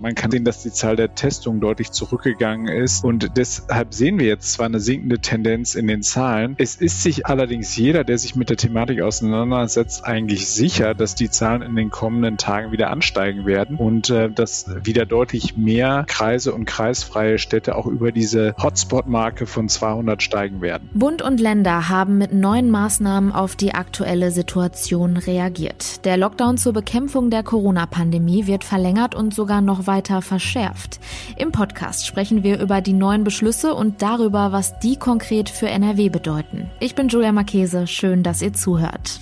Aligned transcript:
Man 0.00 0.14
kann 0.14 0.30
sehen, 0.30 0.44
dass 0.44 0.62
die 0.62 0.70
Zahl 0.70 0.94
der 0.94 1.14
Testungen 1.14 1.60
deutlich 1.60 1.90
zurückgegangen 1.90 2.68
ist 2.68 3.02
und 3.02 3.36
deshalb 3.36 3.92
sehen 3.92 4.20
wir 4.20 4.26
jetzt 4.26 4.52
zwar 4.52 4.66
eine 4.66 4.78
sinkende 4.78 5.18
Tendenz 5.18 5.74
in 5.74 5.88
den 5.88 6.02
Zahlen. 6.02 6.54
Es 6.58 6.76
ist 6.76 7.02
sich 7.02 7.26
allerdings 7.26 7.76
jeder, 7.76 8.04
der 8.04 8.16
sich 8.16 8.36
mit 8.36 8.48
der 8.48 8.56
Thematik 8.56 9.00
auseinandersetzt, 9.02 10.04
eigentlich 10.04 10.46
sicher, 10.48 10.94
dass 10.94 11.16
die 11.16 11.30
Zahlen 11.30 11.62
in 11.62 11.74
den 11.74 11.90
kommenden 11.90 12.36
Tagen 12.36 12.70
wieder 12.70 12.90
ansteigen 12.90 13.44
werden 13.44 13.76
und 13.76 14.10
äh, 14.10 14.30
dass 14.30 14.66
wieder 14.84 15.04
deutlich 15.04 15.56
mehr 15.56 16.04
Kreise 16.06 16.54
und 16.54 16.64
kreisfreie 16.64 17.38
Städte 17.38 17.74
auch 17.74 17.86
über 17.86 18.12
diese 18.12 18.54
Hotspot-Marke 18.62 19.46
von 19.46 19.68
200 19.68 20.22
steigen 20.22 20.60
werden. 20.60 20.88
Bund 20.94 21.22
und 21.22 21.40
Länder 21.40 21.88
haben 21.88 22.18
mit 22.18 22.32
neuen 22.32 22.70
Maßnahmen 22.70 23.32
auf 23.32 23.56
die 23.56 23.74
aktuelle 23.74 24.30
Situation 24.30 25.16
reagiert. 25.16 26.04
Der 26.04 26.16
Lockdown 26.16 26.56
zur 26.56 26.72
Bekämpfung 26.72 27.30
der 27.30 27.42
Corona-Pandemie 27.42 28.46
wird 28.46 28.62
verlängert 28.62 29.16
und 29.16 29.34
sogar 29.34 29.60
noch 29.60 29.87
weiter 29.88 30.22
verschärft. 30.22 31.00
Im 31.36 31.50
Podcast 31.50 32.06
sprechen 32.06 32.44
wir 32.44 32.60
über 32.60 32.80
die 32.80 32.92
neuen 32.92 33.24
Beschlüsse 33.24 33.74
und 33.74 34.00
darüber, 34.02 34.52
was 34.52 34.78
die 34.78 34.94
konkret 34.94 35.48
für 35.50 35.68
NRW 35.68 36.10
bedeuten. 36.10 36.70
Ich 36.78 36.94
bin 36.94 37.08
Julia 37.08 37.32
Marchese, 37.32 37.88
schön, 37.88 38.22
dass 38.22 38.40
ihr 38.40 38.52
zuhört. 38.52 39.18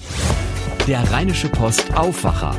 Der 0.87 1.11
Rheinische 1.11 1.49
Post 1.49 1.97
Aufwacher. 1.97 2.55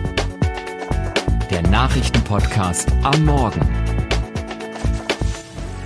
Der 1.52 1.62
Nachrichtenpodcast 1.62 2.92
am 3.04 3.26
Morgen. 3.26 3.62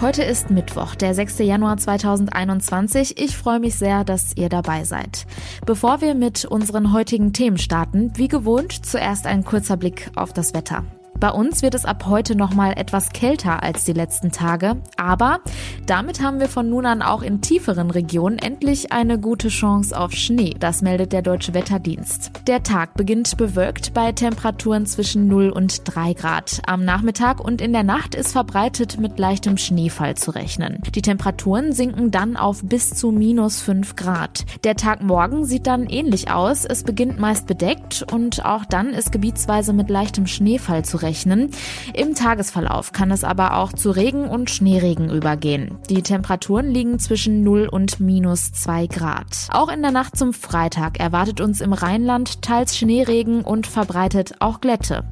Heute 0.02 0.24
ist 0.24 0.50
Mittwoch, 0.50 0.96
der 0.96 1.14
6. 1.14 1.38
Januar 1.40 1.78
2021. 1.78 3.20
Ich 3.20 3.38
freue 3.38 3.60
mich 3.60 3.76
sehr, 3.76 4.04
dass 4.04 4.36
ihr 4.36 4.50
dabei 4.50 4.84
seid. 4.84 5.28
Bevor 5.68 6.02
wir 6.02 6.16
mit 6.16 6.46
unseren 6.46 6.92
heutigen 6.92 7.34
Themen 7.34 7.60
starten, 7.60 8.12
wie 8.16 8.28
gewohnt, 8.28 8.84
zuerst 8.84 9.28
ein 9.28 9.44
kurzer 9.44 9.78
Blick 9.78 10.10
auf 10.16 10.34
das 10.34 10.56
Wetter. 10.56 10.84
Bei 11.22 11.30
uns 11.30 11.62
wird 11.62 11.76
es 11.76 11.86
ab 11.86 12.08
heute 12.08 12.36
nochmal 12.36 12.74
etwas 12.78 13.12
kälter 13.12 13.62
als 13.62 13.84
die 13.84 13.94
letzten 13.94 14.32
Tage, 14.32 14.78
aber 14.98 15.42
damit 15.86 16.20
haben 16.20 16.40
wir 16.40 16.50
von 16.50 16.68
nun 16.68 16.88
an 16.88 17.04
auch 17.04 17.22
in 17.22 17.42
tieferen 17.42 17.92
Regionen 17.92 18.40
endlich 18.40 18.92
eine 18.92 19.20
gute 19.20 19.50
Chance 19.50 19.96
auf 19.96 20.14
Schnee. 20.14 20.56
Das 20.60 20.82
meldet 20.82 21.14
der 21.14 21.22
Deutsche 21.22 21.54
Wetterdienst. 21.54 22.32
Der 22.48 22.64
Tag 22.64 22.96
beginnt 22.96 23.38
bewölkt 23.38 23.94
bei 23.94 24.14
Temperaturen 24.14 24.88
zwischen 24.88 25.28
0 25.28 25.52
und 25.52 25.84
3 25.86 26.14
Grad. 26.14 26.60
Am 26.66 26.84
Nachmittag 26.84 27.40
und 27.40 27.62
in 27.62 27.72
der 27.72 27.84
Nacht 27.84 28.16
ist 28.16 28.32
verbreitet 28.32 29.00
mit 29.00 29.20
leichtem 29.20 29.58
Schneefall 29.58 30.18
zu 30.18 30.32
rechnen. 30.32 30.82
Die 30.96 31.04
Temperaturen 31.04 31.72
sinken 31.72 32.10
dann 32.10 32.36
auf 32.36 32.64
bis 32.64 32.96
zu 32.96 33.12
minus 33.12 33.62
5 33.62 33.96
Grad. 33.96 34.44
Der 34.64 34.76
Tag 34.76 35.04
morgen 35.04 35.46
sieht 35.46 35.68
dann 35.68 35.86
ähnlich 35.86 36.32
aus. 36.32 36.66
Es 36.66 36.82
beginnt 36.82 37.20
meist 37.20 37.46
bedeckt 37.46 38.04
und 38.12 38.44
auch 38.44 38.66
dann 38.66 38.90
ist 38.90 39.12
gebietsweise 39.12 39.72
mit 39.72 39.92
leichtem 39.92 40.26
Schneefall 40.26 40.84
zu 40.84 40.98
rechnen 40.98 41.11
rechnen. 41.12 41.50
Im 41.94 42.16
Tagesverlauf 42.16 42.94
kann 42.94 43.12
es 43.12 43.26
aber 43.26 43.58
auch 43.58 43.74
zu 43.74 43.92
Regen 43.92 44.24
und 44.24 44.50
Schneeregen 44.50 45.10
übergehen. 45.10 45.78
Die 45.90 46.02
Temperaturen 46.02 46.72
liegen 46.72 47.00
zwischen 47.00 47.44
0 47.44 47.68
und 47.70 48.00
minus 48.00 48.54
2 48.54 48.88
Grad. 48.88 49.50
Auch 49.52 49.70
in 49.70 49.82
der 49.82 49.92
Nacht 49.92 50.16
zum 50.16 50.32
Freitag 50.32 51.02
erwartet 51.02 51.42
uns 51.42 51.60
im 51.60 51.74
Rheinland 51.74 52.42
teils 52.42 52.78
Schneeregen 52.78 53.42
und 53.42 53.68
verbreitet 53.68 54.36
auch 54.40 54.62
Glätte. 54.62 55.04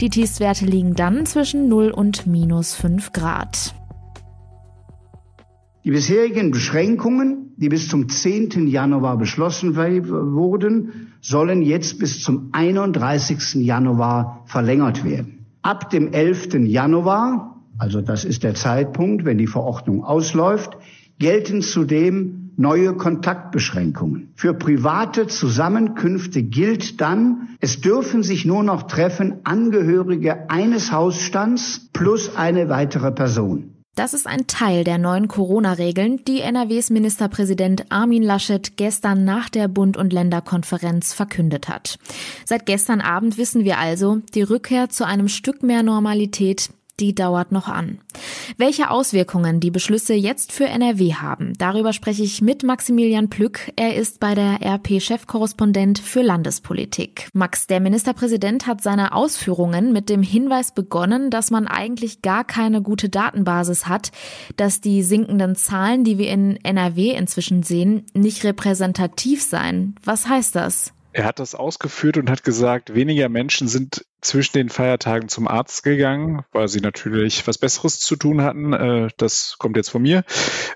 Die 0.00 0.10
Tiefstwerte 0.10 0.64
liegen 0.64 0.94
dann 0.94 1.24
zwischen 1.24 1.68
0 1.68 1.90
und 1.90 2.26
minus 2.26 2.74
5 2.74 3.12
Grad. 3.12 3.74
Die 5.84 5.90
bisherigen 5.90 6.50
Beschränkungen, 6.50 7.52
die 7.58 7.68
bis 7.68 7.88
zum 7.88 8.08
10. 8.08 8.66
Januar 8.66 9.18
beschlossen 9.18 9.76
wurden, 9.76 11.12
sollen 11.20 11.62
jetzt 11.62 11.98
bis 11.98 12.22
zum 12.22 12.48
31. 12.52 13.56
Januar 13.56 14.42
verlängert 14.46 15.04
werden. 15.04 15.43
Ab 15.64 15.88
dem 15.88 16.12
11. 16.12 16.66
Januar, 16.66 17.62
also 17.78 18.02
das 18.02 18.26
ist 18.26 18.42
der 18.42 18.54
Zeitpunkt, 18.54 19.24
wenn 19.24 19.38
die 19.38 19.46
Verordnung 19.46 20.04
ausläuft, 20.04 20.76
gelten 21.18 21.62
zudem 21.62 22.50
neue 22.58 22.92
Kontaktbeschränkungen. 22.92 24.34
Für 24.34 24.52
private 24.52 25.26
Zusammenkünfte 25.26 26.42
gilt 26.42 27.00
dann, 27.00 27.56
es 27.60 27.80
dürfen 27.80 28.22
sich 28.22 28.44
nur 28.44 28.62
noch 28.62 28.82
treffen 28.82 29.36
Angehörige 29.44 30.50
eines 30.50 30.92
Hausstands 30.92 31.88
plus 31.94 32.36
eine 32.36 32.68
weitere 32.68 33.10
Person. 33.10 33.73
Das 33.94 34.12
ist 34.12 34.26
ein 34.26 34.48
Teil 34.48 34.82
der 34.82 34.98
neuen 34.98 35.28
Corona-Regeln, 35.28 36.24
die 36.24 36.40
NRWs 36.40 36.90
Ministerpräsident 36.90 37.92
Armin 37.92 38.24
Laschet 38.24 38.76
gestern 38.76 39.24
nach 39.24 39.48
der 39.48 39.68
Bund- 39.68 39.96
und 39.96 40.12
Länderkonferenz 40.12 41.12
verkündet 41.12 41.68
hat. 41.68 41.98
Seit 42.44 42.66
gestern 42.66 43.00
Abend 43.00 43.38
wissen 43.38 43.64
wir 43.64 43.78
also, 43.78 44.18
die 44.34 44.42
Rückkehr 44.42 44.88
zu 44.88 45.06
einem 45.06 45.28
Stück 45.28 45.62
mehr 45.62 45.84
Normalität 45.84 46.70
die 47.00 47.14
dauert 47.14 47.52
noch 47.52 47.68
an. 47.68 47.98
Welche 48.56 48.90
Auswirkungen 48.90 49.60
die 49.60 49.70
Beschlüsse 49.70 50.14
jetzt 50.14 50.52
für 50.52 50.66
NRW 50.66 51.14
haben, 51.14 51.52
darüber 51.58 51.92
spreche 51.92 52.22
ich 52.22 52.40
mit 52.40 52.62
Maximilian 52.62 53.28
Plück. 53.28 53.72
Er 53.76 53.96
ist 53.96 54.20
bei 54.20 54.34
der 54.34 54.60
RP-Chefkorrespondent 54.62 55.98
für 55.98 56.22
Landespolitik. 56.22 57.28
Max, 57.32 57.66
der 57.66 57.80
Ministerpräsident 57.80 58.66
hat 58.66 58.82
seine 58.82 59.12
Ausführungen 59.12 59.92
mit 59.92 60.08
dem 60.08 60.22
Hinweis 60.22 60.72
begonnen, 60.72 61.30
dass 61.30 61.50
man 61.50 61.66
eigentlich 61.66 62.22
gar 62.22 62.44
keine 62.44 62.82
gute 62.82 63.08
Datenbasis 63.08 63.86
hat, 63.86 64.12
dass 64.56 64.80
die 64.80 65.02
sinkenden 65.02 65.56
Zahlen, 65.56 66.04
die 66.04 66.18
wir 66.18 66.28
in 66.30 66.56
NRW 66.64 67.10
inzwischen 67.10 67.62
sehen, 67.62 68.06
nicht 68.14 68.44
repräsentativ 68.44 69.42
seien. 69.42 69.96
Was 70.04 70.28
heißt 70.28 70.54
das? 70.54 70.92
Er 71.12 71.24
hat 71.24 71.38
das 71.38 71.54
ausgeführt 71.54 72.16
und 72.16 72.28
hat 72.28 72.42
gesagt, 72.42 72.92
weniger 72.94 73.28
Menschen 73.28 73.68
sind 73.68 74.04
zwischen 74.24 74.54
den 74.54 74.68
Feiertagen 74.70 75.28
zum 75.28 75.46
Arzt 75.46 75.82
gegangen, 75.82 76.44
weil 76.52 76.68
sie 76.68 76.80
natürlich 76.80 77.46
was 77.46 77.58
Besseres 77.58 78.00
zu 78.00 78.16
tun 78.16 78.42
hatten. 78.42 78.72
Äh, 78.72 79.08
das 79.18 79.56
kommt 79.58 79.76
jetzt 79.76 79.90
von 79.90 80.02
mir. 80.02 80.24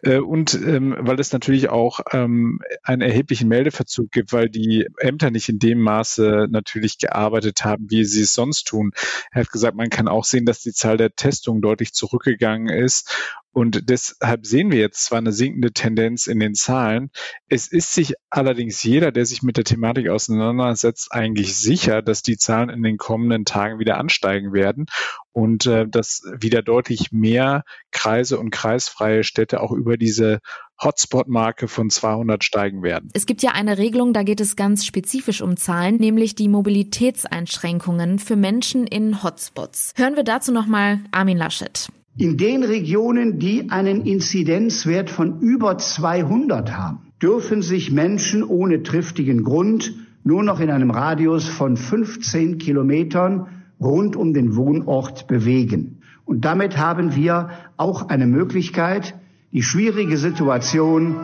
Äh, 0.03 0.19
und 0.19 0.55
ähm, 0.55 0.97
weil 1.01 1.19
es 1.19 1.33
natürlich 1.33 1.71
auch 1.71 2.01
ähm, 2.13 2.61
einen 2.83 3.03
erheblichen 3.03 3.49
Meldeverzug 3.49 4.11
gibt, 4.11 4.33
weil 4.33 4.49
die 4.51 4.87
Ämter 4.99 5.31
nicht 5.31 5.49
in 5.49 5.59
dem 5.59 5.81
Maße 5.81 6.47
natürlich 6.51 6.99
gearbeitet 6.99 7.65
haben, 7.65 7.87
wie 7.89 8.05
sie 8.05 8.23
es 8.23 8.35
sonst 8.35 8.65
tun. 8.65 8.93
Er 9.33 9.43
hat 9.43 9.51
gesagt, 9.51 9.77
man 9.77 9.91
kann 9.91 10.09
auch 10.09 10.25
sehen, 10.25 10.45
dass 10.45 10.61
die 10.61 10.73
Zahl 10.73 10.97
der 10.99 11.15
Testungen 11.15 11.63
deutlich 11.63 11.93
zurückgegangen 11.95 12.69
ist. 12.69 13.11
Und 13.53 13.89
deshalb 13.89 14.47
sehen 14.47 14.71
wir 14.71 14.79
jetzt 14.79 15.05
zwar 15.05 15.19
eine 15.19 15.33
sinkende 15.33 15.73
Tendenz 15.73 16.27
in 16.27 16.39
den 16.39 16.55
Zahlen. 16.55 17.11
Es 17.49 17.67
ist 17.67 17.93
sich 17.93 18.15
allerdings 18.31 18.83
jeder, 18.83 19.11
der 19.11 19.27
sich 19.27 19.43
mit 19.43 19.57
der 19.57 19.65
Thematik 19.65 20.09
auseinandersetzt, 20.09 21.09
eigentlich 21.11 21.57
sicher, 21.57 22.03
dass 22.03 22.23
die 22.23 22.37
Zahlen 22.37 22.69
in 22.69 22.83
den 22.83 22.99
kommenden 22.99 23.45
Tagen 23.45 23.79
wieder 23.79 23.99
ansteigen 23.99 24.53
werden 24.53 24.87
und 25.33 25.67
äh, 25.67 25.89
dass 25.89 26.23
wieder 26.39 26.63
deutlich 26.63 27.11
mehr 27.11 27.65
Kreise 27.91 28.39
und 28.39 28.51
kreisfreie 28.51 29.25
Städte 29.25 29.61
auch 29.61 29.73
über 29.73 29.97
diese 29.97 30.41
Hotspot-Marke 30.83 31.67
von 31.69 31.91
200 31.91 32.45
steigen 32.45 32.83
werden. 32.83 33.11
Es 33.13 33.27
gibt 33.27 33.43
ja 33.43 33.51
eine 33.53 33.79
Regelung, 33.79 34.13
da 34.13 34.23
geht 34.23 34.41
es 34.41 34.57
ganz 34.57 34.85
spezifisch 34.87 35.43
um 35.43 35.57
Zahlen, 35.57 35.97
nämlich 35.97 36.35
die 36.35 36.49
Mobilitätseinschränkungen 36.49 38.19
für 38.19 38.37
Menschen 38.37 38.87
in 38.87 39.23
Hotspots. 39.23 39.93
Hören 39.97 40.17
wir 40.17 40.25
dazu 40.25 40.53
nochmal 40.53 41.01
Armin 41.11 41.39
Laschet. 41.39 41.89
In 42.21 42.37
den 42.37 42.65
Regionen, 42.65 43.39
die 43.39 43.71
einen 43.71 44.05
Inzidenzwert 44.05 45.09
von 45.09 45.39
über 45.39 45.79
200 45.79 46.77
haben, 46.77 46.99
dürfen 47.23 47.63
sich 47.63 47.93
Menschen 47.93 48.43
ohne 48.43 48.83
triftigen 48.83 49.45
Grund 49.45 49.95
nur 50.25 50.43
noch 50.43 50.59
in 50.59 50.69
einem 50.69 50.91
Radius 50.91 51.47
von 51.47 51.77
15 51.77 52.59
Kilometern 52.59 53.47
rund 53.81 54.17
um 54.17 54.35
den 54.35 54.57
Wohnort 54.57 55.29
bewegen. 55.29 55.99
Und 56.25 56.45
damit 56.45 56.77
haben 56.77 57.15
wir 57.15 57.51
auch 57.77 58.09
eine 58.09 58.27
Möglichkeit, 58.27 59.15
die 59.53 59.63
schwierige 59.63 60.17
Situation 60.17 61.15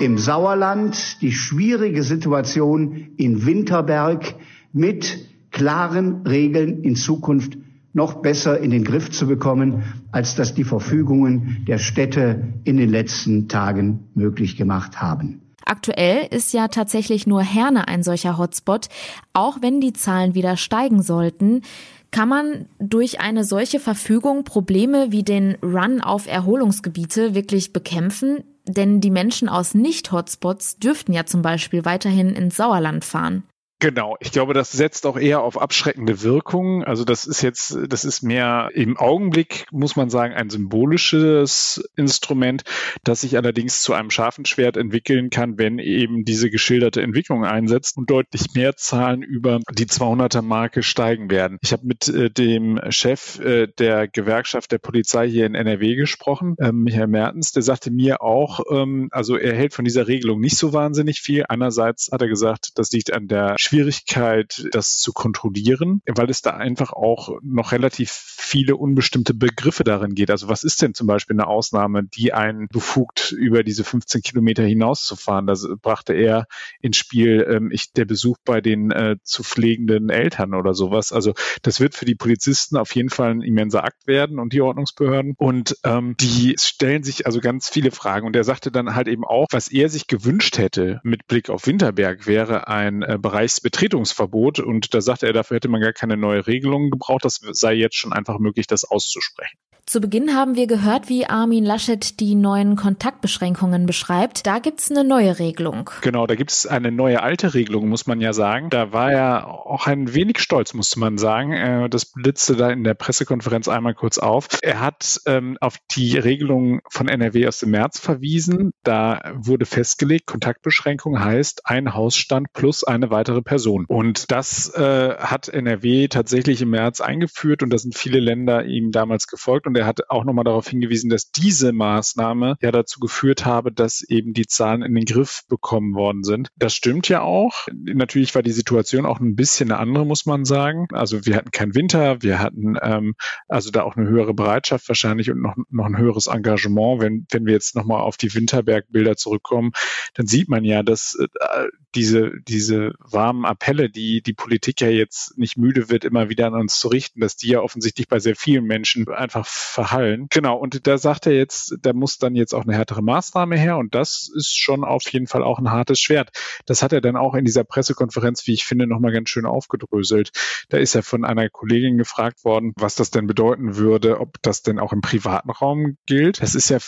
im 0.00 0.18
Sauerland, 0.18 1.22
die 1.22 1.30
schwierige 1.30 2.02
Situation 2.02 3.10
in 3.16 3.46
Winterberg 3.46 4.34
mit 4.72 5.28
klaren 5.52 6.26
Regeln 6.26 6.82
in 6.82 6.96
Zukunft 6.96 7.56
noch 7.92 8.22
besser 8.22 8.58
in 8.60 8.70
den 8.70 8.84
Griff 8.84 9.10
zu 9.10 9.26
bekommen, 9.26 9.82
als 10.12 10.36
das 10.36 10.54
die 10.54 10.64
Verfügungen 10.64 11.64
der 11.66 11.78
Städte 11.78 12.42
in 12.64 12.76
den 12.76 12.90
letzten 12.90 13.48
Tagen 13.48 14.08
möglich 14.14 14.56
gemacht 14.56 15.00
haben. 15.00 15.40
Aktuell 15.64 16.26
ist 16.30 16.52
ja 16.52 16.68
tatsächlich 16.68 17.26
nur 17.26 17.42
Herne 17.42 17.86
ein 17.86 18.02
solcher 18.02 18.38
Hotspot. 18.38 18.88
Auch 19.32 19.58
wenn 19.60 19.80
die 19.80 19.92
Zahlen 19.92 20.34
wieder 20.34 20.56
steigen 20.56 21.02
sollten, 21.02 21.62
kann 22.10 22.28
man 22.28 22.66
durch 22.80 23.20
eine 23.20 23.44
solche 23.44 23.78
Verfügung 23.78 24.42
Probleme 24.42 25.12
wie 25.12 25.22
den 25.22 25.56
Run 25.62 26.00
auf 26.00 26.26
Erholungsgebiete 26.26 27.34
wirklich 27.34 27.72
bekämpfen? 27.72 28.42
Denn 28.66 29.00
die 29.00 29.10
Menschen 29.10 29.48
aus 29.48 29.74
Nicht-Hotspots 29.74 30.78
dürften 30.78 31.12
ja 31.12 31.24
zum 31.24 31.42
Beispiel 31.42 31.84
weiterhin 31.84 32.30
ins 32.30 32.56
Sauerland 32.56 33.04
fahren. 33.04 33.44
Genau, 33.80 34.18
ich 34.20 34.30
glaube, 34.30 34.52
das 34.52 34.72
setzt 34.72 35.06
auch 35.06 35.18
eher 35.18 35.40
auf 35.40 35.58
abschreckende 35.58 36.20
Wirkung. 36.22 36.84
Also 36.84 37.04
das 37.04 37.24
ist 37.24 37.40
jetzt, 37.40 37.78
das 37.88 38.04
ist 38.04 38.20
mehr 38.20 38.68
im 38.74 38.98
Augenblick, 38.98 39.66
muss 39.70 39.96
man 39.96 40.10
sagen, 40.10 40.34
ein 40.34 40.50
symbolisches 40.50 41.82
Instrument, 41.96 42.62
das 43.04 43.22
sich 43.22 43.38
allerdings 43.38 43.80
zu 43.80 43.94
einem 43.94 44.10
scharfen 44.10 44.44
Schwert 44.44 44.76
entwickeln 44.76 45.30
kann, 45.30 45.56
wenn 45.56 45.78
eben 45.78 46.26
diese 46.26 46.50
geschilderte 46.50 47.00
Entwicklung 47.00 47.46
einsetzt 47.46 47.96
und 47.96 48.10
deutlich 48.10 48.52
mehr 48.54 48.76
Zahlen 48.76 49.22
über 49.22 49.60
die 49.72 49.86
200er 49.86 50.42
Marke 50.42 50.82
steigen 50.82 51.30
werden. 51.30 51.56
Ich 51.62 51.72
habe 51.72 51.86
mit 51.86 52.06
äh, 52.08 52.30
dem 52.30 52.78
Chef 52.90 53.40
äh, 53.40 53.66
der 53.66 54.08
Gewerkschaft 54.08 54.72
der 54.72 54.78
Polizei 54.78 55.26
hier 55.26 55.46
in 55.46 55.54
NRW 55.54 55.94
gesprochen, 55.94 56.54
äh, 56.58 56.70
Michael 56.70 57.06
Mertens, 57.06 57.52
der 57.52 57.62
sagte 57.62 57.90
mir 57.90 58.20
auch, 58.20 58.60
ähm, 58.70 59.08
also 59.10 59.38
er 59.38 59.56
hält 59.56 59.72
von 59.72 59.86
dieser 59.86 60.06
Regelung 60.06 60.38
nicht 60.38 60.58
so 60.58 60.74
wahnsinnig 60.74 61.20
viel. 61.20 61.46
Einerseits 61.48 62.10
hat 62.12 62.20
er 62.20 62.28
gesagt, 62.28 62.72
das 62.74 62.92
liegt 62.92 63.10
an 63.10 63.26
der 63.26 63.54
Schwierigkeit, 63.70 64.66
das 64.72 64.96
zu 64.96 65.12
kontrollieren, 65.12 66.02
weil 66.08 66.28
es 66.28 66.42
da 66.42 66.50
einfach 66.50 66.92
auch 66.92 67.38
noch 67.40 67.70
relativ 67.70 68.10
viele 68.10 68.74
unbestimmte 68.74 69.32
Begriffe 69.32 69.84
darin 69.84 70.14
geht. 70.16 70.30
Also 70.30 70.48
was 70.48 70.64
ist 70.64 70.82
denn 70.82 70.92
zum 70.92 71.06
Beispiel 71.06 71.36
eine 71.36 71.46
Ausnahme, 71.46 72.02
die 72.02 72.32
einen 72.32 72.66
befugt, 72.66 73.30
über 73.30 73.62
diese 73.62 73.84
15 73.84 74.22
Kilometer 74.22 74.64
hinauszufahren? 74.64 75.46
Da 75.46 75.54
brachte 75.80 76.14
er 76.14 76.46
ins 76.80 76.96
Spiel 76.96 77.46
ähm, 77.48 77.70
ich, 77.70 77.92
der 77.92 78.06
Besuch 78.06 78.38
bei 78.44 78.60
den 78.60 78.90
äh, 78.90 79.16
zu 79.22 79.44
pflegenden 79.44 80.10
Eltern 80.10 80.54
oder 80.54 80.74
sowas. 80.74 81.12
Also 81.12 81.34
das 81.62 81.78
wird 81.78 81.94
für 81.94 82.06
die 82.06 82.16
Polizisten 82.16 82.76
auf 82.76 82.92
jeden 82.96 83.10
Fall 83.10 83.30
ein 83.30 83.42
immenser 83.42 83.84
Akt 83.84 84.08
werden 84.08 84.40
und 84.40 84.52
die 84.52 84.62
Ordnungsbehörden. 84.62 85.34
Und 85.36 85.76
ähm, 85.84 86.16
die 86.20 86.56
stellen 86.58 87.04
sich 87.04 87.26
also 87.26 87.38
ganz 87.40 87.68
viele 87.68 87.92
Fragen. 87.92 88.26
Und 88.26 88.34
er 88.34 88.44
sagte 88.44 88.72
dann 88.72 88.96
halt 88.96 89.06
eben 89.06 89.24
auch, 89.24 89.46
was 89.52 89.68
er 89.68 89.88
sich 89.88 90.08
gewünscht 90.08 90.58
hätte 90.58 91.00
mit 91.04 91.28
Blick 91.28 91.50
auf 91.50 91.68
Winterberg, 91.68 92.26
wäre 92.26 92.66
ein 92.66 93.02
äh, 93.02 93.16
Bereichs 93.16 93.59
Betretungsverbot 93.60 94.60
und 94.60 94.94
da 94.94 95.00
sagte 95.00 95.26
er, 95.26 95.32
dafür 95.32 95.56
hätte 95.56 95.68
man 95.68 95.80
gar 95.80 95.92
keine 95.92 96.16
neue 96.16 96.46
Regelung 96.46 96.90
gebraucht. 96.90 97.24
Das 97.24 97.40
sei 97.52 97.74
jetzt 97.74 97.96
schon 97.96 98.12
einfach 98.12 98.38
möglich, 98.38 98.66
das 98.66 98.84
auszusprechen. 98.84 99.58
Zu 99.90 100.00
Beginn 100.00 100.36
haben 100.36 100.54
wir 100.54 100.68
gehört, 100.68 101.08
wie 101.08 101.26
Armin 101.26 101.64
Laschet 101.64 102.20
die 102.20 102.36
neuen 102.36 102.76
Kontaktbeschränkungen 102.76 103.86
beschreibt. 103.86 104.46
Da 104.46 104.60
gibt 104.60 104.78
es 104.78 104.88
eine 104.88 105.02
neue 105.02 105.40
Regelung. 105.40 105.90
Genau, 106.02 106.28
da 106.28 106.36
gibt 106.36 106.52
es 106.52 106.64
eine 106.64 106.92
neue 106.92 107.24
alte 107.24 107.54
Regelung, 107.54 107.88
muss 107.88 108.06
man 108.06 108.20
ja 108.20 108.32
sagen. 108.32 108.70
Da 108.70 108.92
war 108.92 109.10
er 109.10 109.48
auch 109.48 109.88
ein 109.88 110.14
wenig 110.14 110.38
stolz, 110.38 110.74
musste 110.74 111.00
man 111.00 111.18
sagen. 111.18 111.52
Äh, 111.54 111.88
das 111.88 112.06
blitzte 112.06 112.54
da 112.54 112.70
in 112.70 112.84
der 112.84 112.94
Pressekonferenz 112.94 113.66
einmal 113.66 113.94
kurz 113.94 114.18
auf. 114.18 114.46
Er 114.62 114.78
hat 114.78 115.22
ähm, 115.26 115.58
auf 115.60 115.78
die 115.90 116.16
Regelung 116.18 116.82
von 116.88 117.08
NRW 117.08 117.48
aus 117.48 117.58
dem 117.58 117.72
März 117.72 117.98
verwiesen. 117.98 118.70
Da 118.84 119.32
wurde 119.34 119.66
festgelegt, 119.66 120.24
Kontaktbeschränkung 120.26 121.18
heißt 121.18 121.62
ein 121.64 121.94
Hausstand 121.94 122.52
plus 122.52 122.84
eine 122.84 123.10
weitere 123.10 123.42
Person. 123.42 123.86
Und 123.88 124.30
das 124.30 124.72
äh, 124.72 125.16
hat 125.16 125.48
NRW 125.48 126.06
tatsächlich 126.06 126.62
im 126.62 126.70
März 126.70 127.00
eingeführt 127.00 127.64
und 127.64 127.70
da 127.70 127.78
sind 127.78 127.96
viele 127.96 128.20
Länder 128.20 128.64
ihm 128.66 128.92
damals 128.92 129.26
gefolgt. 129.26 129.66
Und 129.66 129.79
er 129.80 129.86
hat 129.86 130.10
auch 130.10 130.24
nochmal 130.24 130.44
darauf 130.44 130.68
hingewiesen, 130.68 131.08
dass 131.08 131.30
diese 131.30 131.72
Maßnahme 131.72 132.56
ja 132.60 132.70
dazu 132.70 133.00
geführt 133.00 133.46
habe, 133.46 133.72
dass 133.72 134.02
eben 134.02 134.34
die 134.34 134.46
Zahlen 134.46 134.82
in 134.82 134.94
den 134.94 135.06
Griff 135.06 135.42
bekommen 135.48 135.94
worden 135.94 136.22
sind. 136.22 136.48
Das 136.56 136.74
stimmt 136.74 137.08
ja 137.08 137.22
auch. 137.22 137.66
Natürlich 137.72 138.34
war 138.34 138.42
die 138.42 138.52
Situation 138.52 139.06
auch 139.06 139.20
ein 139.20 139.36
bisschen 139.36 139.72
eine 139.72 139.80
andere, 139.80 140.04
muss 140.04 140.26
man 140.26 140.44
sagen. 140.44 140.86
Also 140.92 141.24
wir 141.24 141.34
hatten 141.34 141.50
keinen 141.50 141.74
Winter, 141.74 142.20
wir 142.20 142.40
hatten 142.40 142.76
ähm, 142.82 143.14
also 143.48 143.70
da 143.70 143.82
auch 143.82 143.96
eine 143.96 144.06
höhere 144.06 144.34
Bereitschaft 144.34 144.86
wahrscheinlich 144.88 145.30
und 145.30 145.40
noch, 145.40 145.56
noch 145.70 145.86
ein 145.86 145.96
höheres 145.96 146.26
Engagement. 146.26 147.00
Wenn, 147.00 147.26
wenn 147.30 147.46
wir 147.46 147.54
jetzt 147.54 147.74
nochmal 147.74 148.02
auf 148.02 148.18
die 148.18 148.34
Winterbergbilder 148.34 149.16
zurückkommen, 149.16 149.72
dann 150.12 150.26
sieht 150.26 150.50
man 150.50 150.62
ja, 150.64 150.82
dass 150.82 151.18
äh, 151.18 151.68
diese, 151.94 152.32
diese 152.46 152.92
warmen 152.98 153.46
Appelle, 153.46 153.88
die 153.88 154.22
die 154.22 154.34
Politik 154.34 154.82
ja 154.82 154.90
jetzt 154.90 155.38
nicht 155.38 155.56
müde 155.56 155.88
wird, 155.88 156.04
immer 156.04 156.28
wieder 156.28 156.48
an 156.48 156.54
uns 156.54 156.78
zu 156.78 156.88
richten, 156.88 157.20
dass 157.20 157.36
die 157.36 157.48
ja 157.48 157.60
offensichtlich 157.60 158.08
bei 158.08 158.18
sehr 158.18 158.36
vielen 158.36 158.64
Menschen 158.64 159.08
einfach 159.08 159.46
verhallen. 159.70 160.26
Genau, 160.30 160.56
und 160.56 160.86
da 160.86 160.98
sagt 160.98 161.26
er 161.26 161.32
jetzt, 161.32 161.76
da 161.82 161.92
muss 161.92 162.18
dann 162.18 162.34
jetzt 162.34 162.54
auch 162.54 162.64
eine 162.64 162.74
härtere 162.74 163.02
Maßnahme 163.02 163.56
her 163.56 163.78
und 163.78 163.94
das 163.94 164.30
ist 164.34 164.56
schon 164.56 164.84
auf 164.84 165.08
jeden 165.10 165.26
Fall 165.26 165.42
auch 165.42 165.58
ein 165.58 165.70
hartes 165.70 166.00
Schwert. 166.00 166.30
Das 166.66 166.82
hat 166.82 166.92
er 166.92 167.00
dann 167.00 167.16
auch 167.16 167.34
in 167.34 167.44
dieser 167.44 167.64
Pressekonferenz, 167.64 168.46
wie 168.46 168.54
ich 168.54 168.64
finde, 168.64 168.86
nochmal 168.86 169.12
ganz 169.12 169.30
schön 169.30 169.46
aufgedröselt. 169.46 170.30
Da 170.68 170.78
ist 170.78 170.94
er 170.94 171.02
von 171.02 171.24
einer 171.24 171.48
Kollegin 171.48 171.98
gefragt 171.98 172.44
worden, 172.44 172.72
was 172.76 172.94
das 172.94 173.10
denn 173.10 173.26
bedeuten 173.26 173.76
würde, 173.76 174.20
ob 174.20 174.42
das 174.42 174.62
denn 174.62 174.78
auch 174.78 174.92
im 174.92 175.00
privaten 175.00 175.50
Raum 175.50 175.96
gilt. 176.06 176.42
Das 176.42 176.54
ist 176.54 176.70
ja, 176.70 176.78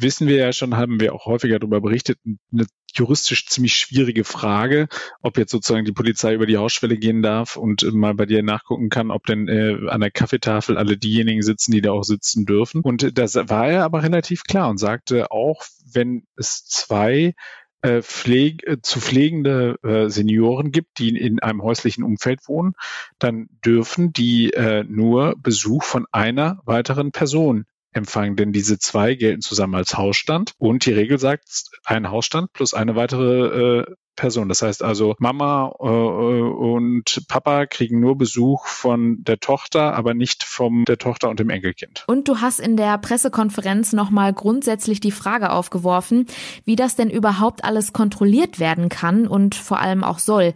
wissen 0.00 0.28
wir 0.28 0.36
ja 0.36 0.52
schon, 0.52 0.76
haben 0.76 1.00
wir 1.00 1.14
auch 1.14 1.26
häufiger 1.26 1.58
darüber 1.58 1.80
berichtet, 1.80 2.18
eine 2.52 2.66
juristisch 2.94 3.46
ziemlich 3.46 3.74
schwierige 3.74 4.24
Frage, 4.24 4.88
ob 5.22 5.38
jetzt 5.38 5.52
sozusagen 5.52 5.84
die 5.84 5.92
Polizei 5.92 6.34
über 6.34 6.46
die 6.46 6.56
Hausschwelle 6.56 6.98
gehen 6.98 7.22
darf 7.22 7.56
und 7.56 7.82
mal 7.92 8.14
bei 8.14 8.26
dir 8.26 8.42
nachgucken 8.42 8.88
kann, 8.88 9.10
ob 9.10 9.26
denn 9.26 9.48
äh, 9.48 9.88
an 9.88 10.00
der 10.00 10.10
Kaffeetafel 10.10 10.76
alle 10.76 10.96
diejenigen 10.96 11.42
sitzen, 11.42 11.72
die 11.72 11.80
da 11.80 11.92
auch 11.92 12.04
sitzen 12.04 12.46
dürfen. 12.46 12.82
Und 12.82 13.16
das 13.18 13.36
war 13.36 13.68
er 13.68 13.84
aber 13.84 14.02
relativ 14.02 14.44
klar 14.44 14.68
und 14.68 14.78
sagte 14.78 15.30
auch, 15.30 15.64
wenn 15.92 16.24
es 16.36 16.64
zwei 16.64 17.34
äh, 17.82 18.02
äh, 18.02 18.76
zu 18.82 19.00
pflegende 19.00 19.76
äh, 19.82 20.08
Senioren 20.08 20.70
gibt, 20.70 20.98
die 20.98 21.16
in 21.16 21.40
einem 21.40 21.62
häuslichen 21.62 22.04
Umfeld 22.04 22.40
wohnen, 22.46 22.74
dann 23.18 23.48
dürfen 23.64 24.12
die 24.12 24.52
äh, 24.52 24.84
nur 24.84 25.34
Besuch 25.38 25.82
von 25.82 26.06
einer 26.12 26.60
weiteren 26.64 27.10
Person 27.12 27.64
empfangen, 27.92 28.36
denn 28.36 28.52
diese 28.52 28.78
zwei 28.78 29.14
gelten 29.14 29.40
zusammen 29.40 29.74
als 29.74 29.96
Hausstand 29.96 30.52
und 30.58 30.86
die 30.86 30.92
Regel 30.92 31.18
sagt 31.18 31.64
ein 31.84 32.10
Hausstand 32.10 32.52
plus 32.52 32.74
eine 32.74 32.96
weitere 32.96 33.80
äh, 33.80 33.94
Person. 34.16 34.48
Das 34.48 34.60
heißt 34.60 34.82
also, 34.82 35.14
Mama 35.18 35.72
äh, 35.80 35.84
und 35.84 37.24
Papa 37.26 37.66
kriegen 37.66 38.00
nur 38.00 38.18
Besuch 38.18 38.66
von 38.66 39.24
der 39.24 39.40
Tochter, 39.40 39.94
aber 39.94 40.12
nicht 40.12 40.44
von 40.44 40.84
der 40.84 40.98
Tochter 40.98 41.30
und 41.30 41.40
dem 41.40 41.48
Enkelkind. 41.48 42.04
Und 42.06 42.28
du 42.28 42.40
hast 42.40 42.60
in 42.60 42.76
der 42.76 42.98
Pressekonferenz 42.98 43.92
nochmal 43.94 44.34
grundsätzlich 44.34 45.00
die 45.00 45.10
Frage 45.10 45.50
aufgeworfen, 45.50 46.26
wie 46.64 46.76
das 46.76 46.96
denn 46.96 47.08
überhaupt 47.08 47.64
alles 47.64 47.94
kontrolliert 47.94 48.60
werden 48.60 48.90
kann 48.90 49.26
und 49.26 49.54
vor 49.54 49.80
allem 49.80 50.04
auch 50.04 50.18
soll. 50.18 50.52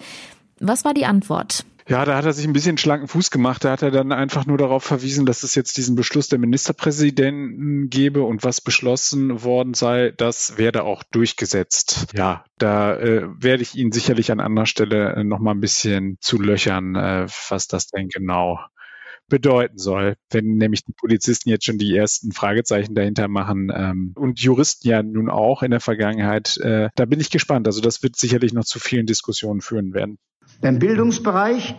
Was 0.60 0.84
war 0.84 0.92
die 0.92 1.06
Antwort? 1.06 1.64
Ja, 1.86 2.04
da 2.04 2.16
hat 2.16 2.25
er 2.25 2.32
sich 2.32 2.46
ein 2.46 2.52
bisschen 2.54 2.78
schlanken 2.78 3.08
Fuß 3.08 3.31
gemacht. 3.31 3.64
Da 3.64 3.72
hat 3.72 3.82
er 3.82 3.90
dann 3.90 4.10
einfach 4.10 4.46
nur 4.46 4.56
darauf 4.56 4.84
verwiesen, 4.84 5.26
dass 5.26 5.42
es 5.42 5.54
jetzt 5.54 5.76
diesen 5.76 5.96
Beschluss 5.96 6.28
der 6.28 6.38
Ministerpräsidenten 6.38 7.90
gebe 7.90 8.22
und 8.22 8.42
was 8.42 8.60
beschlossen 8.62 9.42
worden 9.42 9.75
sei, 9.75 10.12
das 10.16 10.56
werde 10.56 10.84
auch 10.84 11.02
durchgesetzt. 11.02 12.06
Ja, 12.14 12.44
da 12.58 12.96
äh, 12.96 13.28
werde 13.36 13.62
ich 13.62 13.75
ihn 13.75 13.92
sicherlich 13.92 14.32
an 14.32 14.40
anderer 14.40 14.66
Stelle 14.66 15.14
äh, 15.14 15.25
noch 15.25 15.40
mal 15.40 15.50
ein 15.50 15.60
bisschen 15.60 16.16
zu 16.20 16.40
löchern, 16.40 16.94
äh, 16.94 17.26
was 17.48 17.69
das 17.69 17.88
denn 17.88 18.08
genau 18.08 18.60
bedeuten 19.28 19.78
soll, 19.78 20.16
wenn 20.30 20.56
nämlich 20.56 20.84
die 20.84 20.92
Polizisten 20.92 21.48
jetzt 21.48 21.64
schon 21.64 21.78
die 21.78 21.96
ersten 21.96 22.32
Fragezeichen 22.32 22.94
dahinter 22.94 23.28
machen 23.28 23.72
ähm, 23.75 24.12
und 24.16 24.40
Juristen 24.40 24.88
ja 24.88 25.02
nun 25.02 25.30
auch 25.30 25.62
in 25.62 25.70
der 25.70 25.80
Vergangenheit. 25.80 26.58
Äh, 26.58 26.90
da 26.94 27.04
bin 27.06 27.20
ich 27.20 27.30
gespannt. 27.30 27.66
Also 27.66 27.80
das 27.80 28.02
wird 28.02 28.16
sicherlich 28.16 28.52
noch 28.52 28.64
zu 28.64 28.78
vielen 28.78 29.06
Diskussionen 29.06 29.60
führen 29.60 29.94
werden. 29.94 30.19
Im 30.62 30.79
Bildungsbereich 30.79 31.75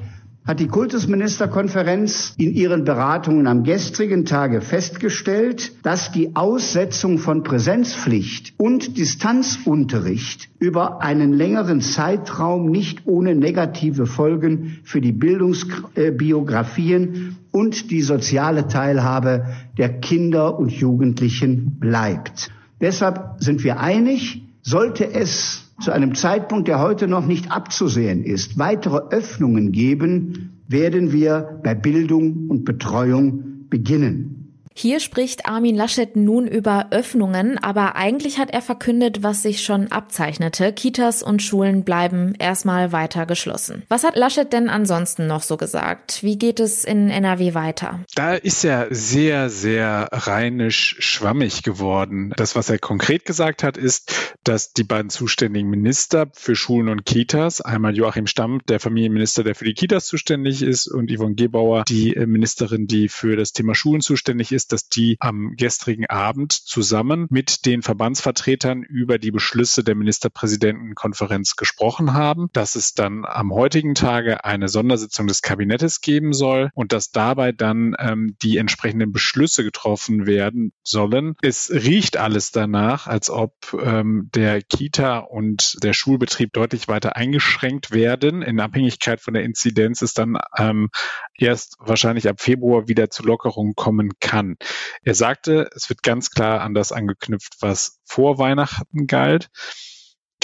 hat 0.45 0.59
die 0.59 0.67
Kultusministerkonferenz 0.67 2.35
in 2.37 2.53
ihren 2.53 2.83
Beratungen 2.85 3.47
am 3.47 3.63
gestrigen 3.63 4.25
Tage 4.25 4.61
festgestellt, 4.61 5.83
dass 5.83 6.11
die 6.11 6.35
Aussetzung 6.35 7.17
von 7.17 7.41
Präsenzpflicht 7.41 8.53
und 8.57 8.95
Distanzunterricht 8.97 10.49
über 10.59 11.01
einen 11.01 11.33
längeren 11.33 11.81
Zeitraum 11.81 12.69
nicht 12.69 13.07
ohne 13.07 13.33
negative 13.33 14.05
Folgen 14.05 14.77
für 14.83 15.01
die 15.01 15.13
Bildungsbiografien 15.13 17.37
und 17.51 17.89
die 17.89 18.03
soziale 18.03 18.67
Teilhabe 18.67 19.45
der 19.79 19.99
Kinder 19.99 20.59
und 20.59 20.71
Jugendlichen 20.71 21.79
bleibt. 21.79 22.51
Deshalb 22.81 23.37
sind 23.39 23.63
wir 23.63 23.79
einig, 23.79 24.43
sollte 24.61 25.11
es 25.11 25.64
zu 25.79 25.91
einem 25.91 26.15
Zeitpunkt, 26.15 26.67
der 26.67 26.79
heute 26.79 27.07
noch 27.07 27.25
nicht 27.25 27.51
abzusehen 27.51 28.23
ist, 28.23 28.57
weitere 28.57 28.97
Öffnungen 29.09 29.71
geben, 29.71 30.61
werden 30.67 31.11
wir 31.11 31.59
bei 31.63 31.75
Bildung 31.75 32.47
und 32.49 32.65
Betreuung 32.65 33.67
beginnen. 33.69 34.34
Hier 34.77 34.99
spricht 34.99 35.45
Armin 35.45 35.73
Laschet 35.73 36.17
nun 36.17 36.47
über 36.47 36.87
Öffnungen, 36.91 37.57
aber 37.57 37.95
eigentlich 37.95 38.39
hat 38.39 38.51
er 38.51 38.61
verkündet, 38.61 39.23
was 39.23 39.41
sich 39.41 39.63
schon 39.63 39.89
abzeichnete. 39.89 40.73
Kitas 40.73 41.23
und 41.23 41.41
Schulen 41.41 41.85
bleiben 41.85 42.35
erstmal 42.39 42.91
weiter 42.91 43.25
geschlossen. 43.25 43.83
Was 43.87 44.03
hat 44.03 44.17
Laschet 44.17 44.51
denn 44.51 44.67
ansonsten 44.67 45.27
noch 45.27 45.43
so 45.43 45.55
gesagt? 45.55 46.21
Wie 46.23 46.37
geht 46.37 46.59
es 46.59 46.83
in 46.83 47.09
NRW 47.09 47.53
weiter? 47.53 48.01
Da 48.15 48.33
ist 48.33 48.65
er 48.65 48.87
sehr, 48.89 49.49
sehr 49.49 50.09
rheinisch 50.11 50.97
schwammig 50.99 51.63
geworden. 51.63 52.33
Das, 52.35 52.57
was 52.57 52.69
er 52.69 52.77
konkret 52.77 53.23
gesagt 53.23 53.63
hat, 53.63 53.77
ist, 53.77 54.35
dass 54.43 54.73
die 54.73 54.83
beiden 54.83 55.09
zuständigen 55.09 55.69
Minister 55.69 56.27
für 56.33 56.57
Schulen 56.57 56.89
und 56.89 57.05
Kitas, 57.05 57.61
einmal 57.61 57.95
Joachim 57.95 58.27
Stamm, 58.27 58.59
der 58.67 58.81
Familienminister, 58.81 59.45
der 59.45 59.55
für 59.55 59.65
die 59.65 59.73
Kitas 59.73 60.05
zuständig 60.05 60.61
ist, 60.61 60.87
und 60.87 61.09
Yvonne 61.09 61.35
Gebauer, 61.35 61.85
die 61.87 62.13
Ministerin, 62.27 62.87
die 62.87 63.07
für 63.07 63.37
das 63.37 63.53
Thema 63.53 63.73
Schulen 63.73 64.01
zuständig 64.01 64.51
ist, 64.51 64.64
ist, 64.65 64.71
dass 64.71 64.89
die 64.89 65.17
am 65.19 65.53
gestrigen 65.55 66.07
Abend 66.07 66.51
zusammen 66.51 67.27
mit 67.29 67.65
den 67.65 67.81
Verbandsvertretern 67.81 68.81
über 68.83 69.19
die 69.19 69.31
Beschlüsse 69.31 69.83
der 69.83 69.95
Ministerpräsidentenkonferenz 69.95 71.55
gesprochen 71.55 72.13
haben, 72.13 72.47
dass 72.53 72.75
es 72.75 72.93
dann 72.93 73.25
am 73.25 73.53
heutigen 73.53 73.93
Tage 73.93 74.43
eine 74.43 74.67
Sondersitzung 74.67 75.27
des 75.27 75.41
Kabinettes 75.41 76.01
geben 76.01 76.33
soll 76.33 76.69
und 76.73 76.91
dass 76.91 77.11
dabei 77.11 77.51
dann 77.51 77.95
ähm, 77.99 78.35
die 78.41 78.57
entsprechenden 78.57 79.11
Beschlüsse 79.11 79.63
getroffen 79.63 80.25
werden 80.25 80.71
sollen. 80.83 81.35
Es 81.41 81.69
riecht 81.71 82.17
alles 82.17 82.51
danach, 82.51 83.07
als 83.07 83.29
ob 83.29 83.53
ähm, 83.79 84.29
der 84.33 84.61
Kita 84.61 85.19
und 85.19 85.77
der 85.83 85.93
Schulbetrieb 85.93 86.53
deutlich 86.53 86.87
weiter 86.87 87.15
eingeschränkt 87.15 87.91
werden. 87.91 88.41
In 88.41 88.59
Abhängigkeit 88.59 89.21
von 89.21 89.33
der 89.33 89.43
Inzidenz 89.43 90.01
ist 90.01 90.17
dann 90.17 90.37
ähm, 90.57 90.89
erst 91.37 91.75
wahrscheinlich 91.79 92.27
ab 92.27 92.41
Februar 92.41 92.87
wieder 92.87 93.09
zu 93.09 93.23
Lockerungen 93.23 93.75
kommen 93.75 94.13
kann. 94.19 94.54
Er 95.03 95.15
sagte, 95.15 95.69
es 95.75 95.89
wird 95.89 96.03
ganz 96.03 96.29
klar 96.31 96.61
an 96.61 96.73
das 96.73 96.91
angeknüpft, 96.91 97.55
was 97.59 97.99
vor 98.05 98.37
Weihnachten 98.37 99.07
galt 99.07 99.49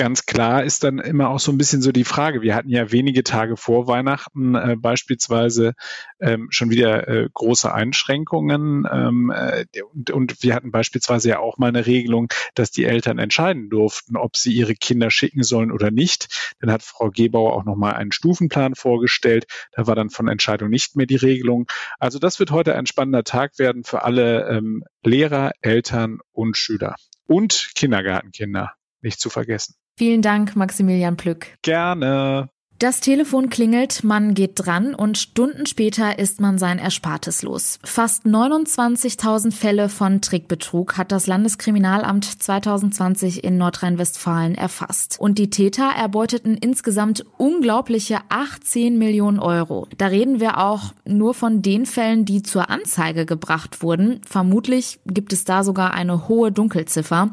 ganz 0.02 0.26
klar 0.26 0.64
ist 0.64 0.84
dann 0.84 0.98
immer 0.98 1.30
auch 1.30 1.40
so 1.40 1.52
ein 1.52 1.60
bisschen 1.60 1.84
so 1.84 1.92
die 1.92 2.06
Frage. 2.06 2.42
Wir 2.42 2.56
hatten 2.56 2.72
ja 2.72 2.92
wenige 2.92 3.24
Tage 3.24 3.56
vor 3.56 3.86
Weihnachten 3.86 4.56
äh, 4.56 4.76
beispielsweise 4.76 5.76
ähm, 6.20 6.48
schon 6.50 6.72
wieder 6.72 7.08
äh, 7.08 7.30
große 7.32 7.72
Einschränkungen 7.72 8.88
ähm, 8.92 9.30
äh, 9.30 9.66
und, 9.94 10.10
und, 10.10 10.42
wir 10.42 10.56
hatten 10.56 10.72
beispielsweise 10.72 11.30
ja 11.30 11.38
auch 11.38 11.60
mal 11.60 11.68
eine 11.68 11.86
Regelung, 11.86 12.30
dass 12.56 12.72
die 12.72 12.86
Eltern 12.86 13.20
entscheiden 13.20 13.70
durften, 13.70 14.18
ob 14.18 14.38
sie 14.38 14.52
ihre 14.52 14.74
Kinder 14.74 15.12
schicken 15.12 15.44
sollen 15.44 15.72
oder 15.72 15.92
nicht. 15.92 16.56
Dann 16.62 16.72
hat 16.72 16.82
Frau 16.82 17.12
Gebauer 17.12 17.54
auch 17.54 17.64
nochmal 17.64 17.94
einen 17.94 18.12
Stufenplan 18.12 18.74
vorgestellt. 18.74 19.46
Da 19.72 19.86
war 19.86 19.94
dann 19.94 20.10
von 20.10 20.28
Entscheidung 20.28 20.72
nicht 20.72 20.96
mehr 20.96 21.06
die 21.06 21.16
Regelung. 21.16 21.68
Also 22.00 22.18
das 22.18 22.40
wird 22.40 22.50
heute 22.50 22.74
ein 22.74 22.88
spannender 22.88 23.24
Tag 23.24 23.60
werden 23.60 23.84
für 23.84 24.02
alle 24.02 24.50
ähm, 24.50 24.84
Lehrer, 25.04 25.52
Eltern 25.62 26.22
und 26.32 26.58
Schüler 26.58 26.96
und 27.28 27.70
Kindergartenkinder 27.76 28.74
nicht 29.04 29.20
zu 29.20 29.30
vergessen. 29.30 29.76
Vielen 29.98 30.22
Dank, 30.22 30.56
Maximilian 30.56 31.18
Plück. 31.18 31.48
Gerne. 31.62 32.50
Das 32.82 33.00
Telefon 33.00 33.52
klingelt, 33.52 34.04
man 34.04 34.34
geht 34.34 34.54
dran 34.56 34.96
und 34.96 35.20
Stunden 35.20 35.68
später 35.68 36.18
ist 36.18 36.42
man 36.42 36.58
sein 36.58 36.80
Erspartes 36.80 37.44
los. 37.44 37.78
Fast 37.84 38.26
29.000 38.26 39.52
Fälle 39.52 39.88
von 39.88 40.20
Trickbetrug 40.20 40.98
hat 40.98 41.12
das 41.12 41.28
Landeskriminalamt 41.28 42.26
2020 42.26 43.44
in 43.44 43.60
Nordrhein-Westfalen 43.60 44.56
erfasst. 44.56 45.18
Und 45.20 45.38
die 45.38 45.52
Täter 45.52 45.92
erbeuteten 45.96 46.58
insgesamt 46.58 47.24
unglaubliche 47.38 48.18
18 48.30 48.98
Millionen 48.98 49.38
Euro. 49.38 49.88
Da 50.00 50.08
reden 50.08 50.40
wir 50.40 50.58
auch 50.58 50.94
nur 51.06 51.36
von 51.36 51.62
den 51.62 51.86
Fällen, 51.86 52.26
die 52.26 52.42
zur 52.42 52.72
Anzeige 52.72 53.28
gebracht 53.28 53.84
wurden. 53.84 54.22
Vermutlich 54.28 55.00
gibt 55.06 55.34
es 55.34 55.44
da 55.44 55.64
sogar 55.64 55.94
eine 55.94 56.28
hohe 56.28 56.52
Dunkelziffer. 56.52 57.30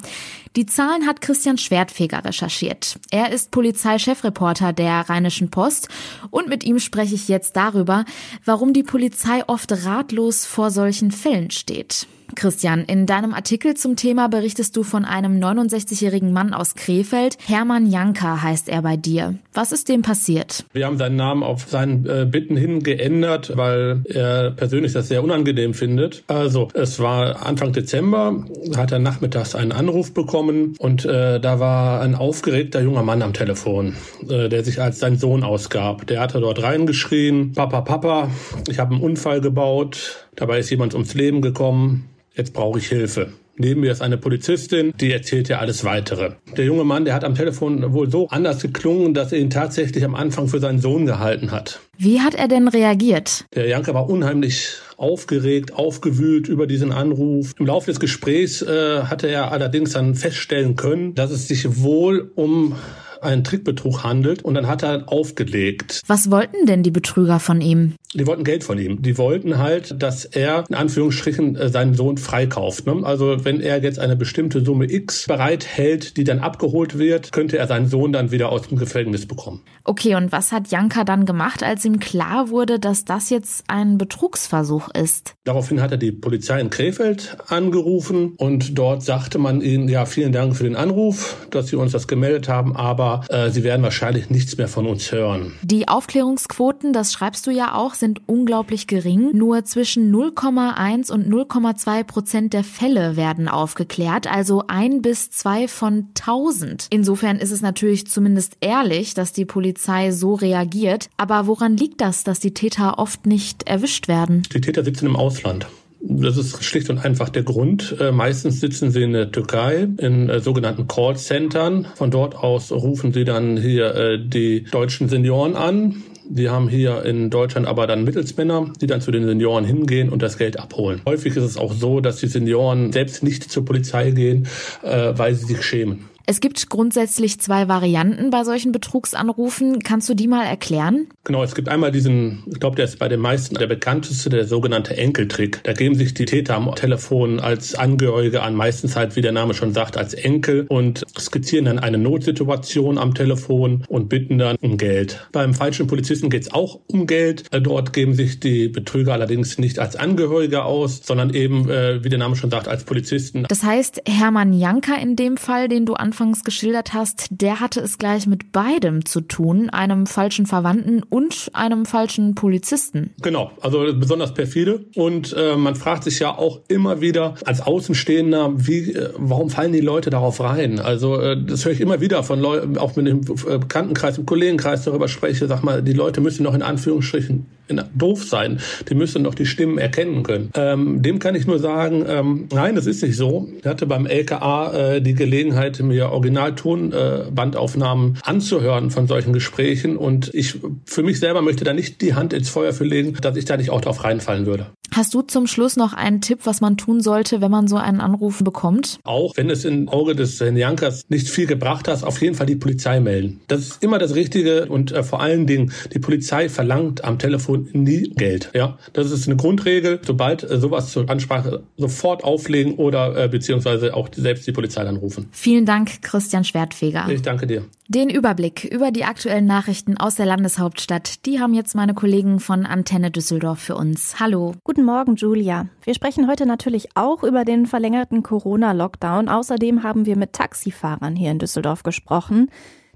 Die 0.58 0.66
Zahlen 0.66 1.06
hat 1.06 1.20
Christian 1.20 1.56
Schwertfeger 1.56 2.24
recherchiert. 2.24 2.98
Er 3.12 3.30
ist 3.30 3.52
Polizeichefreporter 3.52 4.72
der 4.72 5.08
Rheinischen 5.08 5.50
Post 5.50 5.86
und 6.30 6.48
mit 6.48 6.64
ihm 6.64 6.80
spreche 6.80 7.14
ich 7.14 7.28
jetzt 7.28 7.54
darüber, 7.54 8.04
warum 8.44 8.72
die 8.72 8.82
Polizei 8.82 9.44
oft 9.46 9.70
ratlos 9.84 10.46
vor 10.46 10.72
solchen 10.72 11.12
Fällen 11.12 11.52
steht. 11.52 12.08
Christian, 12.34 12.84
in 12.84 13.06
deinem 13.06 13.34
Artikel 13.34 13.74
zum 13.74 13.96
Thema 13.96 14.28
berichtest 14.28 14.76
du 14.76 14.82
von 14.82 15.04
einem 15.04 15.38
69-jährigen 15.38 16.32
Mann 16.32 16.54
aus 16.54 16.74
Krefeld. 16.74 17.36
Hermann 17.46 17.90
Janka 17.90 18.42
heißt 18.42 18.68
er 18.68 18.82
bei 18.82 18.96
dir. 18.96 19.34
Was 19.54 19.72
ist 19.72 19.88
dem 19.88 20.02
passiert? 20.02 20.64
Wir 20.72 20.86
haben 20.86 20.98
seinen 20.98 21.16
Namen 21.16 21.42
auf 21.42 21.68
seinen 21.68 22.06
äh, 22.06 22.26
Bitten 22.30 22.56
hin 22.56 22.82
geändert, 22.82 23.56
weil 23.56 24.02
er 24.08 24.52
persönlich 24.52 24.92
das 24.92 25.08
sehr 25.08 25.24
unangenehm 25.24 25.74
findet. 25.74 26.24
Also, 26.28 26.68
es 26.74 27.00
war 27.00 27.44
Anfang 27.46 27.72
Dezember, 27.72 28.44
hat 28.76 28.92
er 28.92 28.98
nachmittags 28.98 29.54
einen 29.54 29.72
Anruf 29.72 30.14
bekommen 30.14 30.74
und 30.78 31.04
äh, 31.04 31.40
da 31.40 31.60
war 31.60 32.00
ein 32.00 32.14
aufgeregter 32.14 32.80
junger 32.80 33.02
Mann 33.02 33.22
am 33.22 33.32
Telefon, 33.32 33.96
äh, 34.28 34.48
der 34.48 34.64
sich 34.64 34.80
als 34.80 35.00
sein 35.00 35.16
Sohn 35.16 35.42
ausgab. 35.42 36.06
Der 36.06 36.20
hatte 36.20 36.40
dort 36.40 36.62
reingeschrien, 36.62 37.52
Papa, 37.52 37.80
Papa, 37.80 38.30
ich 38.68 38.78
habe 38.78 38.94
einen 38.94 39.02
Unfall 39.02 39.40
gebaut, 39.40 40.26
dabei 40.36 40.58
ist 40.58 40.70
jemand 40.70 40.94
ums 40.94 41.14
Leben 41.14 41.42
gekommen 41.42 42.08
jetzt 42.38 42.54
brauche 42.54 42.78
ich 42.78 42.86
Hilfe. 42.86 43.32
Neben 43.60 43.80
mir 43.80 43.90
ist 43.90 44.02
eine 44.02 44.16
Polizistin, 44.16 44.94
die 45.00 45.12
erzählt 45.12 45.48
ja 45.48 45.58
alles 45.58 45.82
weitere. 45.82 46.34
Der 46.56 46.64
junge 46.64 46.84
Mann, 46.84 47.04
der 47.04 47.14
hat 47.14 47.24
am 47.24 47.34
Telefon 47.34 47.92
wohl 47.92 48.08
so 48.08 48.28
anders 48.28 48.62
geklungen, 48.62 49.14
dass 49.14 49.32
er 49.32 49.40
ihn 49.40 49.50
tatsächlich 49.50 50.04
am 50.04 50.14
Anfang 50.14 50.46
für 50.46 50.60
seinen 50.60 50.78
Sohn 50.78 51.06
gehalten 51.06 51.50
hat. 51.50 51.80
Wie 51.98 52.20
hat 52.20 52.36
er 52.36 52.46
denn 52.46 52.68
reagiert? 52.68 53.46
Der 53.56 53.66
Janker 53.66 53.94
war 53.94 54.08
unheimlich 54.08 54.76
aufgeregt, 54.96 55.74
aufgewühlt 55.74 56.48
über 56.48 56.68
diesen 56.68 56.92
Anruf. 56.92 57.54
Im 57.58 57.66
Laufe 57.66 57.90
des 57.90 57.98
Gesprächs 57.98 58.62
äh, 58.62 59.02
hatte 59.02 59.26
er 59.26 59.50
allerdings 59.50 59.92
dann 59.92 60.14
feststellen 60.14 60.76
können, 60.76 61.16
dass 61.16 61.32
es 61.32 61.48
sich 61.48 61.82
wohl 61.82 62.30
um 62.36 62.76
einen 63.20 63.44
Trickbetrug 63.44 64.04
handelt 64.04 64.44
und 64.44 64.54
dann 64.54 64.66
hat 64.66 64.82
er 64.82 65.10
aufgelegt. 65.10 66.02
Was 66.06 66.30
wollten 66.30 66.66
denn 66.66 66.82
die 66.82 66.90
Betrüger 66.90 67.40
von 67.40 67.60
ihm? 67.60 67.94
Die 68.14 68.26
wollten 68.26 68.44
Geld 68.44 68.64
von 68.64 68.78
ihm. 68.78 69.02
Die 69.02 69.18
wollten 69.18 69.58
halt, 69.58 70.02
dass 70.02 70.24
er 70.24 70.64
in 70.68 70.74
Anführungsstrichen 70.74 71.56
äh, 71.56 71.68
seinen 71.68 71.94
Sohn 71.94 72.18
freikauft. 72.18 72.86
Ne? 72.86 73.00
Also 73.04 73.44
wenn 73.44 73.60
er 73.60 73.82
jetzt 73.82 73.98
eine 73.98 74.16
bestimmte 74.16 74.64
Summe 74.64 74.90
X 74.90 75.26
bereithält, 75.26 76.16
die 76.16 76.24
dann 76.24 76.40
abgeholt 76.40 76.98
wird, 76.98 77.32
könnte 77.32 77.58
er 77.58 77.66
seinen 77.66 77.86
Sohn 77.86 78.12
dann 78.12 78.30
wieder 78.30 78.50
aus 78.50 78.68
dem 78.68 78.78
Gefängnis 78.78 79.26
bekommen. 79.26 79.62
Okay, 79.84 80.14
und 80.14 80.32
was 80.32 80.52
hat 80.52 80.70
Janka 80.70 81.04
dann 81.04 81.26
gemacht, 81.26 81.62
als 81.62 81.84
ihm 81.84 81.98
klar 81.98 82.50
wurde, 82.50 82.78
dass 82.78 83.04
das 83.04 83.30
jetzt 83.30 83.64
ein 83.68 83.98
Betrugsversuch 83.98 84.88
ist? 84.90 85.34
Daraufhin 85.44 85.80
hat 85.80 85.92
er 85.92 85.98
die 85.98 86.12
Polizei 86.12 86.60
in 86.60 86.70
Krefeld 86.70 87.36
angerufen 87.48 88.34
und 88.36 88.78
dort 88.78 89.02
sagte 89.02 89.38
man 89.38 89.60
ihnen, 89.60 89.88
ja, 89.88 90.06
vielen 90.06 90.32
Dank 90.32 90.56
für 90.56 90.64
den 90.64 90.76
Anruf, 90.76 91.46
dass 91.50 91.68
Sie 91.68 91.76
uns 91.76 91.92
das 91.92 92.06
gemeldet 92.06 92.48
haben, 92.48 92.76
aber 92.76 92.98
aber 92.98 93.24
äh, 93.28 93.50
sie 93.50 93.62
werden 93.64 93.82
wahrscheinlich 93.82 94.30
nichts 94.30 94.56
mehr 94.56 94.68
von 94.68 94.86
uns 94.86 95.12
hören. 95.12 95.54
Die 95.62 95.88
Aufklärungsquoten, 95.88 96.92
das 96.92 97.12
schreibst 97.12 97.46
du 97.46 97.50
ja 97.50 97.74
auch, 97.74 97.94
sind 98.00 98.22
unglaublich 98.26 98.86
gering. 98.86 99.36
Nur 99.36 99.64
zwischen 99.64 100.14
0,1 100.14 101.10
und 101.12 101.28
0,2 101.28 102.04
Prozent 102.04 102.52
der 102.52 102.64
Fälle 102.64 103.16
werden 103.16 103.48
aufgeklärt, 103.48 104.26
also 104.26 104.64
ein 104.68 105.02
bis 105.02 105.30
zwei 105.30 105.68
von 105.68 106.08
1000. 106.18 106.86
Insofern 106.90 107.38
ist 107.38 107.52
es 107.52 107.62
natürlich 107.62 108.06
zumindest 108.06 108.56
ehrlich, 108.60 109.14
dass 109.14 109.32
die 109.32 109.44
Polizei 109.44 110.10
so 110.10 110.34
reagiert. 110.34 111.08
Aber 111.16 111.46
woran 111.46 111.76
liegt 111.76 112.00
das, 112.00 112.24
dass 112.24 112.40
die 112.40 112.54
Täter 112.54 112.98
oft 112.98 113.26
nicht 113.26 113.68
erwischt 113.68 114.08
werden? 114.08 114.42
Die 114.52 114.60
Täter 114.60 114.84
sitzen 114.84 115.06
im 115.06 115.16
Ausland. 115.16 115.66
Das 116.00 116.36
ist 116.36 116.62
schlicht 116.62 116.90
und 116.90 117.04
einfach 117.04 117.28
der 117.28 117.42
Grund. 117.42 117.96
Äh, 117.98 118.12
meistens 118.12 118.60
sitzen 118.60 118.90
sie 118.92 119.02
in 119.02 119.12
der 119.12 119.32
Türkei 119.32 119.88
in 119.98 120.28
äh, 120.28 120.40
sogenannten 120.40 120.86
Callcentern. 120.86 121.88
Von 121.96 122.10
dort 122.10 122.36
aus 122.36 122.70
rufen 122.70 123.12
sie 123.12 123.24
dann 123.24 123.56
hier 123.56 123.94
äh, 123.94 124.18
die 124.18 124.62
deutschen 124.62 125.08
Senioren 125.08 125.56
an. 125.56 126.02
Die 126.30 126.50
haben 126.50 126.68
hier 126.68 127.04
in 127.04 127.30
Deutschland 127.30 127.66
aber 127.66 127.86
dann 127.86 128.04
Mittelsmänner, 128.04 128.70
die 128.82 128.86
dann 128.86 129.00
zu 129.00 129.10
den 129.10 129.24
Senioren 129.24 129.64
hingehen 129.64 130.10
und 130.10 130.20
das 130.20 130.36
Geld 130.36 130.58
abholen. 130.58 131.00
Häufig 131.06 131.34
ist 131.34 131.42
es 131.42 131.56
auch 131.56 131.72
so, 131.72 132.00
dass 132.00 132.16
die 132.16 132.26
Senioren 132.26 132.92
selbst 132.92 133.22
nicht 133.22 133.50
zur 133.50 133.64
Polizei 133.64 134.10
gehen, 134.10 134.46
äh, 134.82 135.12
weil 135.16 135.34
sie 135.34 135.46
sich 135.46 135.62
schämen. 135.62 136.04
Es 136.30 136.40
gibt 136.40 136.68
grundsätzlich 136.68 137.40
zwei 137.40 137.68
Varianten 137.68 138.28
bei 138.28 138.44
solchen 138.44 138.70
Betrugsanrufen. 138.70 139.78
Kannst 139.78 140.10
du 140.10 140.14
die 140.14 140.28
mal 140.28 140.44
erklären? 140.44 141.06
Genau, 141.24 141.42
es 141.42 141.54
gibt 141.54 141.70
einmal 141.70 141.90
diesen, 141.90 142.42
ich 142.52 142.60
glaube, 142.60 142.76
der 142.76 142.84
ist 142.84 142.98
bei 142.98 143.08
den 143.08 143.20
meisten 143.20 143.54
der 143.54 143.66
bekannteste, 143.66 144.28
der 144.28 144.44
sogenannte 144.44 144.94
Enkeltrick. 144.94 145.64
Da 145.64 145.72
geben 145.72 145.94
sich 145.94 146.12
die 146.12 146.26
Täter 146.26 146.56
am 146.56 146.74
Telefon 146.74 147.40
als 147.40 147.74
Angehörige 147.74 148.42
an, 148.42 148.54
meistens 148.54 148.94
halt, 148.94 149.16
wie 149.16 149.22
der 149.22 149.32
Name 149.32 149.54
schon 149.54 149.72
sagt, 149.72 149.96
als 149.96 150.12
Enkel 150.12 150.66
und 150.68 151.02
skizzieren 151.18 151.64
dann 151.64 151.78
eine 151.78 151.96
Notsituation 151.96 152.98
am 152.98 153.14
Telefon 153.14 153.84
und 153.88 154.10
bitten 154.10 154.36
dann 154.36 154.56
um 154.60 154.76
Geld. 154.76 155.26
Beim 155.32 155.54
falschen 155.54 155.86
Polizisten 155.86 156.28
geht 156.28 156.42
es 156.42 156.52
auch 156.52 156.80
um 156.88 157.06
Geld. 157.06 157.44
Dort 157.62 157.94
geben 157.94 158.12
sich 158.12 158.38
die 158.38 158.68
Betrüger 158.68 159.14
allerdings 159.14 159.56
nicht 159.56 159.78
als 159.78 159.96
Angehörige 159.96 160.64
aus, 160.64 161.00
sondern 161.02 161.32
eben, 161.32 161.70
äh, 161.70 162.04
wie 162.04 162.10
der 162.10 162.18
Name 162.18 162.36
schon 162.36 162.50
sagt, 162.50 162.68
als 162.68 162.84
Polizisten. 162.84 163.46
Das 163.48 163.62
heißt, 163.62 164.02
Hermann 164.06 164.52
Janker 164.52 165.00
in 165.00 165.16
dem 165.16 165.38
Fall, 165.38 165.68
den 165.68 165.86
du 165.86 165.94
anfangs 165.94 166.17
anfangs 166.18 166.42
geschildert 166.42 166.94
hast, 166.94 167.28
der 167.30 167.60
hatte 167.60 167.78
es 167.80 167.96
gleich 167.96 168.26
mit 168.26 168.50
beidem 168.50 169.04
zu 169.04 169.20
tun, 169.20 169.70
einem 169.70 170.06
falschen 170.06 170.46
Verwandten 170.46 171.04
und 171.08 171.48
einem 171.52 171.86
falschen 171.86 172.34
Polizisten. 172.34 173.10
Genau, 173.22 173.52
also 173.60 173.84
besonders 173.94 174.34
perfide. 174.34 174.84
Und 174.96 175.32
äh, 175.38 175.54
man 175.54 175.76
fragt 175.76 176.02
sich 176.02 176.18
ja 176.18 176.36
auch 176.36 176.60
immer 176.66 177.00
wieder 177.00 177.34
als 177.44 177.60
Außenstehender, 177.60 178.50
wie, 178.56 178.94
äh, 178.94 179.10
warum 179.16 179.48
fallen 179.48 179.72
die 179.72 179.80
Leute 179.80 180.10
darauf 180.10 180.40
rein? 180.40 180.80
Also 180.80 181.20
äh, 181.20 181.40
das 181.40 181.64
höre 181.64 181.72
ich 181.72 181.80
immer 181.80 182.00
wieder 182.00 182.24
von 182.24 182.40
Leuten, 182.40 182.78
auch 182.78 182.96
mit 182.96 183.06
dem 183.06 183.20
äh, 183.20 183.58
Bekanntenkreis, 183.58 184.18
im 184.18 184.26
Kollegenkreis 184.26 184.82
darüber 184.82 185.06
spreche, 185.06 185.46
sag 185.46 185.62
mal, 185.62 185.84
die 185.84 185.92
Leute 185.92 186.20
müssen 186.20 186.42
noch 186.42 186.54
in 186.54 186.62
Anführungsstrichen 186.62 187.46
doof 187.94 188.24
sein. 188.24 188.60
Die 188.88 188.94
müssen 188.94 189.24
doch 189.24 189.34
die 189.34 189.46
Stimmen 189.46 189.78
erkennen 189.78 190.22
können. 190.22 190.50
Ähm, 190.54 191.02
dem 191.02 191.18
kann 191.18 191.34
ich 191.34 191.46
nur 191.46 191.58
sagen, 191.58 192.04
ähm, 192.06 192.48
nein, 192.52 192.74
das 192.74 192.86
ist 192.86 193.02
nicht 193.02 193.16
so. 193.16 193.48
Ich 193.58 193.66
hatte 193.66 193.86
beim 193.86 194.06
LKA 194.06 194.72
äh, 194.72 195.02
die 195.02 195.14
Gelegenheit, 195.14 195.80
mir 195.80 196.10
Originaltonbandaufnahmen 196.10 198.14
äh, 198.14 198.18
anzuhören 198.22 198.90
von 198.90 199.06
solchen 199.06 199.32
Gesprächen 199.32 199.96
und 199.96 200.32
ich 200.34 200.58
für 200.84 201.02
mich 201.02 201.20
selber 201.20 201.42
möchte 201.42 201.64
da 201.64 201.72
nicht 201.72 202.00
die 202.00 202.14
Hand 202.14 202.32
ins 202.32 202.48
Feuer 202.48 202.72
für 202.72 202.84
legen, 202.84 203.14
dass 203.20 203.36
ich 203.36 203.44
da 203.44 203.56
nicht 203.56 203.70
auch 203.70 203.80
drauf 203.80 204.04
reinfallen 204.04 204.46
würde. 204.46 204.66
Hast 204.94 205.14
du 205.14 205.22
zum 205.22 205.46
Schluss 205.46 205.76
noch 205.76 205.92
einen 205.92 206.20
Tipp, 206.20 206.40
was 206.44 206.60
man 206.60 206.76
tun 206.76 207.00
sollte, 207.00 207.40
wenn 207.40 207.50
man 207.50 207.68
so 207.68 207.76
einen 207.76 208.00
Anruf 208.00 208.42
bekommt? 208.42 208.98
Auch 209.04 209.36
wenn 209.36 209.50
es 209.50 209.64
im 209.64 209.88
Auge 209.88 210.14
des 210.14 210.38
Jankers 210.38 211.04
nicht 211.08 211.28
viel 211.28 211.46
gebracht 211.46 211.88
hat, 211.88 212.02
auf 212.02 212.20
jeden 212.20 212.34
Fall 212.34 212.46
die 212.46 212.56
Polizei 212.56 213.00
melden. 213.00 213.40
Das 213.48 213.60
ist 213.60 213.82
immer 213.82 213.98
das 213.98 214.14
Richtige 214.14 214.66
und 214.66 214.92
äh, 214.92 215.02
vor 215.02 215.20
allen 215.20 215.46
Dingen, 215.46 215.72
die 215.92 215.98
Polizei 215.98 216.48
verlangt 216.48 217.04
am 217.04 217.18
Telefon 217.18 217.68
nie 217.72 218.10
Geld. 218.10 218.50
Ja, 218.54 218.78
das 218.92 219.10
ist 219.10 219.26
eine 219.26 219.36
Grundregel. 219.36 220.00
Sobald 220.04 220.42
äh, 220.42 220.58
sowas 220.58 220.90
zur 220.90 221.08
Ansprache 221.08 221.62
sofort 221.76 222.24
auflegen 222.24 222.74
oder 222.74 223.24
äh, 223.24 223.28
beziehungsweise 223.28 223.94
auch 223.94 224.08
selbst 224.14 224.46
die 224.46 224.52
Polizei 224.52 224.84
dann 224.84 224.96
rufen. 224.96 225.28
Vielen 225.32 225.66
Dank, 225.66 226.02
Christian 226.02 226.44
Schwertfeger. 226.44 227.08
Ich 227.08 227.22
danke 227.22 227.46
dir. 227.46 227.64
Den 227.90 228.10
Überblick 228.10 228.64
über 228.64 228.90
die 228.90 229.04
aktuellen 229.04 229.46
Nachrichten 229.46 229.96
aus 229.96 230.16
der 230.16 230.26
Landeshauptstadt, 230.26 231.24
die 231.24 231.40
haben 231.40 231.54
jetzt 231.54 231.74
meine 231.74 231.94
Kollegen 231.94 232.38
von 232.38 232.66
Antenne 232.66 233.10
Düsseldorf 233.10 233.60
für 233.60 233.76
uns. 233.76 234.20
Hallo. 234.20 234.54
Guten 234.62 234.77
Morgen, 234.84 235.16
Julia. 235.16 235.66
Wir 235.82 235.94
sprechen 235.94 236.28
heute 236.28 236.46
natürlich 236.46 236.96
auch 236.96 237.22
über 237.22 237.44
den 237.44 237.66
verlängerten 237.66 238.22
Corona-Lockdown. 238.22 239.28
Außerdem 239.28 239.82
haben 239.82 240.06
wir 240.06 240.16
mit 240.16 240.32
Taxifahrern 240.32 241.16
hier 241.16 241.30
in 241.30 241.38
Düsseldorf 241.38 241.82
gesprochen. 241.82 242.50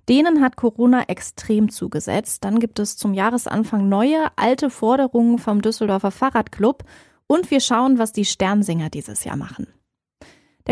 Denen 0.08 0.40
hat 0.40 0.56
Corona 0.56 1.04
extrem 1.08 1.70
zugesetzt. 1.70 2.44
Dann 2.44 2.58
gibt 2.58 2.78
es 2.78 2.96
zum 2.96 3.14
Jahresanfang 3.14 3.88
neue, 3.88 4.26
alte 4.36 4.70
Forderungen 4.70 5.38
vom 5.38 5.62
Düsseldorfer 5.62 6.10
Fahrradclub. 6.10 6.84
Und 7.26 7.50
wir 7.50 7.60
schauen, 7.60 7.98
was 7.98 8.12
die 8.12 8.24
Sternsinger 8.24 8.90
dieses 8.90 9.24
Jahr 9.24 9.36
machen. 9.36 9.66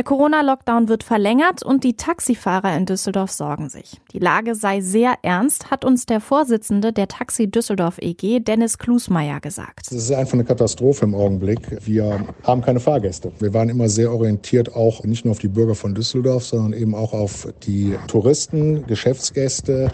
Der 0.00 0.06
Corona-Lockdown 0.06 0.88
wird 0.88 1.04
verlängert 1.04 1.62
und 1.62 1.84
die 1.84 1.92
Taxifahrer 1.92 2.74
in 2.74 2.86
Düsseldorf 2.86 3.30
sorgen 3.32 3.68
sich. 3.68 4.00
Die 4.14 4.18
Lage 4.18 4.54
sei 4.54 4.80
sehr 4.80 5.12
ernst, 5.20 5.70
hat 5.70 5.84
uns 5.84 6.06
der 6.06 6.22
Vorsitzende 6.22 6.94
der 6.94 7.06
Taxi 7.06 7.50
Düsseldorf 7.50 7.98
EG, 7.98 8.40
Dennis 8.40 8.78
Klusmeier, 8.78 9.40
gesagt. 9.40 9.88
Es 9.88 9.92
ist 9.92 10.12
einfach 10.12 10.32
eine 10.32 10.44
Katastrophe 10.44 11.04
im 11.04 11.14
Augenblick. 11.14 11.60
Wir 11.84 12.24
haben 12.44 12.62
keine 12.62 12.80
Fahrgäste. 12.80 13.30
Wir 13.40 13.52
waren 13.52 13.68
immer 13.68 13.90
sehr 13.90 14.10
orientiert, 14.10 14.74
auch 14.74 15.04
nicht 15.04 15.26
nur 15.26 15.32
auf 15.32 15.38
die 15.38 15.48
Bürger 15.48 15.74
von 15.74 15.94
Düsseldorf, 15.94 16.46
sondern 16.46 16.72
eben 16.72 16.94
auch 16.94 17.12
auf 17.12 17.46
die 17.64 17.94
Touristen, 18.06 18.86
Geschäftsgäste, 18.86 19.90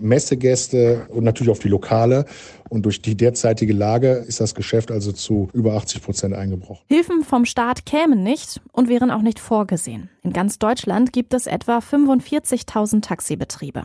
Messegäste 0.00 1.06
und 1.10 1.22
natürlich 1.22 1.52
auf 1.52 1.60
die 1.60 1.68
Lokale. 1.68 2.24
Und 2.68 2.82
durch 2.82 3.02
die 3.02 3.16
derzeitige 3.16 3.72
Lage 3.72 4.24
ist 4.26 4.40
das 4.40 4.54
Geschäft 4.54 4.90
also 4.90 5.12
zu 5.12 5.48
über 5.52 5.74
80 5.74 6.02
Prozent 6.02 6.34
eingebrochen. 6.34 6.84
Hilfen 6.88 7.22
vom 7.22 7.44
Staat 7.44 7.86
kämen 7.86 8.22
nicht 8.22 8.60
und 8.72 8.88
wären 8.88 9.10
auch 9.10 9.22
nicht 9.22 9.38
vorgesehen. 9.38 10.10
In 10.22 10.32
ganz 10.32 10.58
Deutschland 10.58 11.12
gibt 11.12 11.34
es 11.34 11.46
etwa 11.46 11.78
45.000 11.78 13.02
Taxibetriebe. 13.02 13.84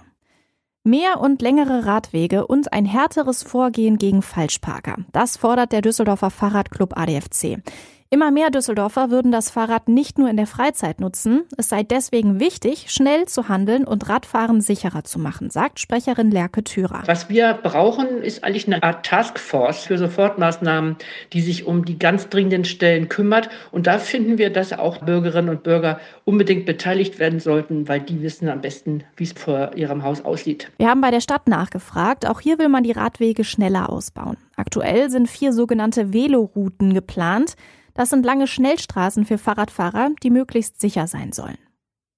Mehr 0.83 1.19
und 1.19 1.43
längere 1.43 1.85
Radwege 1.85 2.47
und 2.47 2.73
ein 2.73 2.85
härteres 2.85 3.43
Vorgehen 3.43 3.99
gegen 3.99 4.23
Falschparker. 4.23 4.97
Das 5.11 5.37
fordert 5.37 5.71
der 5.71 5.81
Düsseldorfer 5.81 6.31
Fahrradclub 6.31 6.97
ADFC. 6.97 7.59
Immer 8.13 8.29
mehr 8.29 8.49
Düsseldorfer 8.49 9.09
würden 9.09 9.31
das 9.31 9.49
Fahrrad 9.49 9.87
nicht 9.87 10.19
nur 10.19 10.29
in 10.29 10.35
der 10.35 10.45
Freizeit 10.45 10.99
nutzen. 10.99 11.43
Es 11.55 11.69
sei 11.69 11.81
deswegen 11.81 12.41
wichtig, 12.41 12.87
schnell 12.89 13.25
zu 13.25 13.47
handeln 13.47 13.85
und 13.85 14.09
Radfahren 14.09 14.59
sicherer 14.59 15.05
zu 15.05 15.17
machen, 15.17 15.49
sagt 15.49 15.79
Sprecherin 15.79 16.29
Lerke 16.29 16.61
Thürer. 16.61 17.03
Was 17.05 17.29
wir 17.29 17.53
brauchen, 17.53 18.21
ist 18.21 18.43
eigentlich 18.43 18.67
eine 18.67 18.83
Art 18.83 19.05
Taskforce 19.05 19.85
für 19.85 19.97
Sofortmaßnahmen, 19.97 20.97
die 21.31 21.39
sich 21.39 21.65
um 21.65 21.85
die 21.85 21.97
ganz 21.97 22.27
dringenden 22.27 22.65
Stellen 22.65 23.07
kümmert. 23.07 23.47
Und 23.71 23.87
da 23.87 23.97
finden 23.97 24.37
wir, 24.37 24.51
dass 24.51 24.73
auch 24.73 24.97
Bürgerinnen 24.97 25.47
und 25.47 25.63
Bürger 25.63 26.01
unbedingt 26.25 26.65
beteiligt 26.65 27.17
werden 27.17 27.39
sollten, 27.39 27.87
weil 27.87 28.01
die 28.01 28.21
wissen 28.21 28.49
am 28.49 28.59
besten, 28.59 29.05
wie 29.15 29.23
es 29.23 29.31
vor 29.31 29.77
ihrem 29.77 30.03
Haus 30.03 30.25
aussieht. 30.25 30.69
Wir 30.79 30.89
haben 30.89 30.99
bei 30.99 31.11
der 31.11 31.21
Stadt 31.21 31.47
nachgefragt. 31.47 32.25
Auch 32.25 32.41
hier 32.41 32.59
will 32.59 32.67
man 32.67 32.83
die 32.83 32.91
Radwege 32.91 33.45
schneller 33.45 33.89
ausbauen. 33.89 34.35
Aktuell 34.57 35.09
sind 35.09 35.29
vier 35.29 35.53
sogenannte 35.53 36.11
Velorouten 36.11 36.93
geplant. 36.93 37.55
Das 37.93 38.09
sind 38.09 38.25
lange 38.25 38.47
Schnellstraßen 38.47 39.25
für 39.25 39.37
Fahrradfahrer, 39.37 40.11
die 40.23 40.29
möglichst 40.29 40.79
sicher 40.79 41.07
sein 41.07 41.31
sollen. 41.31 41.57